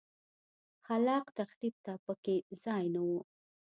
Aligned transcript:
خلاق 0.85 1.25
تخریب 1.39 1.75
ته 1.85 1.93
په 2.05 2.13
کې 2.23 2.35
ځای 2.63 2.85
نه 2.93 3.01
و. 3.07 3.09